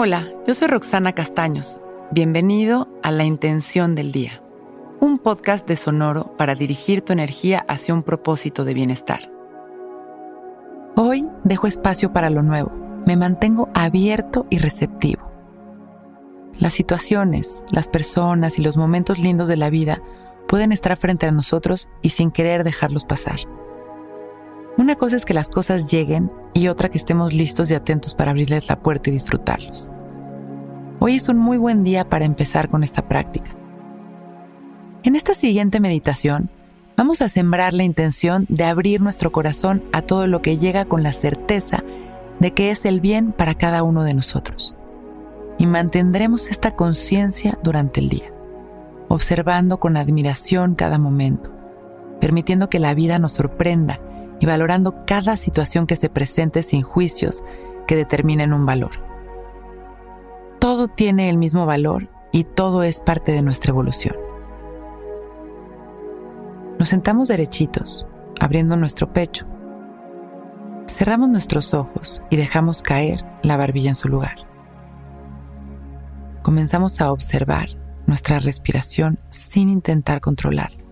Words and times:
Hola, 0.00 0.32
yo 0.46 0.54
soy 0.54 0.68
Roxana 0.68 1.12
Castaños. 1.12 1.80
Bienvenido 2.12 2.86
a 3.02 3.10
La 3.10 3.24
Intención 3.24 3.96
del 3.96 4.12
Día, 4.12 4.40
un 5.00 5.18
podcast 5.18 5.66
de 5.66 5.76
Sonoro 5.76 6.36
para 6.36 6.54
dirigir 6.54 7.02
tu 7.02 7.12
energía 7.12 7.64
hacia 7.66 7.94
un 7.94 8.04
propósito 8.04 8.64
de 8.64 8.74
bienestar. 8.74 9.28
Hoy 10.94 11.26
dejo 11.42 11.66
espacio 11.66 12.12
para 12.12 12.30
lo 12.30 12.44
nuevo. 12.44 12.70
Me 13.08 13.16
mantengo 13.16 13.70
abierto 13.74 14.46
y 14.50 14.58
receptivo. 14.58 15.32
Las 16.60 16.74
situaciones, 16.74 17.64
las 17.72 17.88
personas 17.88 18.60
y 18.60 18.62
los 18.62 18.76
momentos 18.76 19.18
lindos 19.18 19.48
de 19.48 19.56
la 19.56 19.68
vida 19.68 20.00
pueden 20.46 20.70
estar 20.70 20.96
frente 20.96 21.26
a 21.26 21.32
nosotros 21.32 21.88
y 22.02 22.10
sin 22.10 22.30
querer 22.30 22.62
dejarlos 22.62 23.04
pasar. 23.04 23.40
Una 24.78 24.94
cosa 24.94 25.16
es 25.16 25.24
que 25.24 25.34
las 25.34 25.48
cosas 25.48 25.90
lleguen 25.90 26.30
y 26.54 26.68
otra 26.68 26.88
que 26.88 26.98
estemos 26.98 27.34
listos 27.34 27.68
y 27.68 27.74
atentos 27.74 28.14
para 28.14 28.30
abrirles 28.30 28.68
la 28.68 28.80
puerta 28.80 29.10
y 29.10 29.12
disfrutarlos. 29.12 29.90
Hoy 31.00 31.16
es 31.16 31.28
un 31.28 31.36
muy 31.36 31.58
buen 31.58 31.82
día 31.82 32.08
para 32.08 32.24
empezar 32.24 32.68
con 32.68 32.84
esta 32.84 33.08
práctica. 33.08 33.50
En 35.02 35.16
esta 35.16 35.34
siguiente 35.34 35.80
meditación, 35.80 36.48
vamos 36.96 37.22
a 37.22 37.28
sembrar 37.28 37.74
la 37.74 37.82
intención 37.82 38.46
de 38.48 38.66
abrir 38.66 39.00
nuestro 39.00 39.32
corazón 39.32 39.82
a 39.92 40.02
todo 40.02 40.28
lo 40.28 40.42
que 40.42 40.58
llega 40.58 40.84
con 40.84 41.02
la 41.02 41.12
certeza 41.12 41.82
de 42.38 42.54
que 42.54 42.70
es 42.70 42.84
el 42.84 43.00
bien 43.00 43.32
para 43.32 43.54
cada 43.54 43.82
uno 43.82 44.04
de 44.04 44.14
nosotros. 44.14 44.76
Y 45.58 45.66
mantendremos 45.66 46.46
esta 46.46 46.76
conciencia 46.76 47.58
durante 47.64 47.98
el 47.98 48.10
día, 48.10 48.32
observando 49.08 49.80
con 49.80 49.96
admiración 49.96 50.76
cada 50.76 51.00
momento, 51.00 51.52
permitiendo 52.20 52.70
que 52.70 52.78
la 52.78 52.94
vida 52.94 53.18
nos 53.18 53.32
sorprenda 53.32 53.98
y 54.40 54.46
valorando 54.46 55.04
cada 55.06 55.36
situación 55.36 55.86
que 55.86 55.96
se 55.96 56.08
presente 56.08 56.62
sin 56.62 56.82
juicios 56.82 57.42
que 57.86 57.96
determinen 57.96 58.52
un 58.52 58.66
valor. 58.66 58.92
Todo 60.58 60.88
tiene 60.88 61.30
el 61.30 61.38
mismo 61.38 61.66
valor 61.66 62.08
y 62.32 62.44
todo 62.44 62.82
es 62.82 63.00
parte 63.00 63.32
de 63.32 63.42
nuestra 63.42 63.70
evolución. 63.70 64.16
Nos 66.78 66.88
sentamos 66.88 67.28
derechitos, 67.28 68.06
abriendo 68.40 68.76
nuestro 68.76 69.12
pecho. 69.12 69.46
Cerramos 70.86 71.28
nuestros 71.28 71.74
ojos 71.74 72.22
y 72.30 72.36
dejamos 72.36 72.82
caer 72.82 73.24
la 73.42 73.56
barbilla 73.56 73.90
en 73.90 73.94
su 73.94 74.08
lugar. 74.08 74.36
Comenzamos 76.42 77.00
a 77.00 77.12
observar 77.12 77.68
nuestra 78.06 78.38
respiración 78.38 79.18
sin 79.30 79.68
intentar 79.68 80.20
controlarla. 80.20 80.87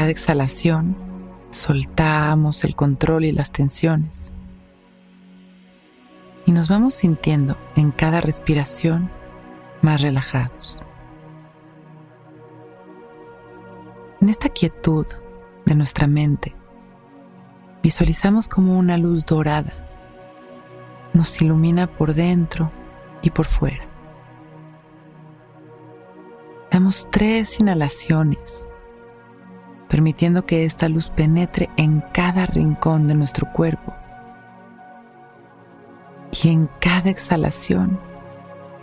Cada 0.00 0.12
exhalación 0.12 0.96
soltamos 1.50 2.64
el 2.64 2.74
control 2.74 3.26
y 3.26 3.32
las 3.32 3.52
tensiones. 3.52 4.32
Y 6.46 6.52
nos 6.52 6.70
vamos 6.70 6.94
sintiendo 6.94 7.58
en 7.76 7.92
cada 7.92 8.22
respiración 8.22 9.10
más 9.82 10.00
relajados. 10.00 10.80
En 14.22 14.30
esta 14.30 14.48
quietud 14.48 15.04
de 15.66 15.74
nuestra 15.74 16.06
mente, 16.06 16.56
visualizamos 17.82 18.48
como 18.48 18.78
una 18.78 18.96
luz 18.96 19.26
dorada 19.26 19.74
nos 21.12 21.42
ilumina 21.42 21.86
por 21.86 22.14
dentro 22.14 22.72
y 23.20 23.28
por 23.28 23.44
fuera. 23.44 23.84
Damos 26.70 27.06
tres 27.10 27.60
inhalaciones 27.60 28.66
permitiendo 29.90 30.46
que 30.46 30.64
esta 30.64 30.88
luz 30.88 31.10
penetre 31.10 31.68
en 31.76 32.00
cada 32.12 32.46
rincón 32.46 33.08
de 33.08 33.16
nuestro 33.16 33.52
cuerpo. 33.52 33.92
Y 36.42 36.48
en 36.48 36.70
cada 36.80 37.10
exhalación 37.10 37.98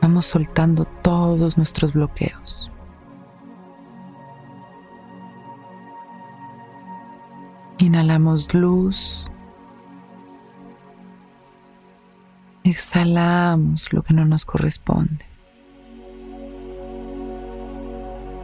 vamos 0.02 0.26
soltando 0.26 0.84
todos 0.84 1.56
nuestros 1.58 1.94
bloqueos. 1.94 2.72
Inhalamos 7.78 8.54
luz. 8.54 9.32
Exhalamos 12.66 13.94
lo 13.94 14.04
que 14.04 14.14
no 14.14 14.26
nos 14.26 14.44
corresponde. 14.44 15.26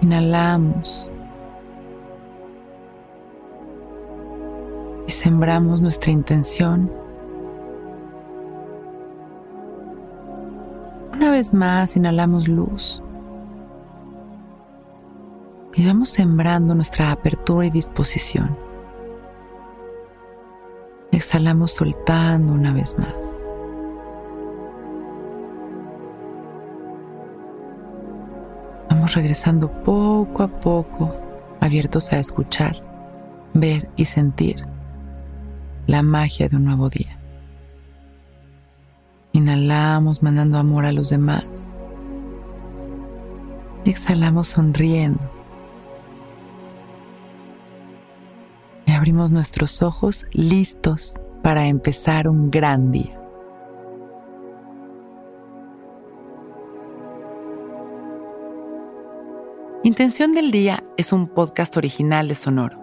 Inhalamos 0.01 1.09
y 5.07 5.11
sembramos 5.11 5.81
nuestra 5.81 6.11
intención. 6.11 6.91
Una 11.13 11.31
vez 11.31 11.53
más 11.53 11.95
inhalamos 11.95 12.47
luz 12.47 13.01
y 15.75 15.85
vamos 15.85 16.09
sembrando 16.09 16.75
nuestra 16.75 17.11
apertura 17.11 17.67
y 17.67 17.69
disposición. 17.69 18.57
Exhalamos 21.11 21.71
soltando 21.71 22.53
una 22.53 22.73
vez 22.73 22.97
más. 22.97 23.39
Vamos 28.89 29.13
regresando 29.15 29.69
poco 29.83 30.43
a 30.43 30.47
poco, 30.47 31.15
abiertos 31.59 32.11
a 32.13 32.19
escuchar, 32.19 32.81
ver 33.53 33.89
y 33.95 34.05
sentir 34.05 34.72
la 35.87 36.03
magia 36.03 36.49
de 36.49 36.55
un 36.55 36.65
nuevo 36.65 36.89
día. 36.89 37.17
Inhalamos 39.33 40.21
mandando 40.21 40.57
amor 40.57 40.85
a 40.85 40.93
los 40.93 41.09
demás. 41.09 41.73
Y 43.83 43.89
exhalamos 43.89 44.47
sonriendo. 44.47 45.19
Y 48.85 48.91
abrimos 48.91 49.31
nuestros 49.31 49.81
ojos 49.81 50.25
listos 50.31 51.15
para 51.41 51.67
empezar 51.67 52.29
un 52.29 52.51
gran 52.51 52.91
día. 52.91 53.19
Intención 59.83 60.33
del 60.33 60.51
Día 60.51 60.81
es 60.95 61.11
un 61.11 61.27
podcast 61.27 61.75
original 61.75 62.29
de 62.29 62.35
Sonoro. 62.35 62.82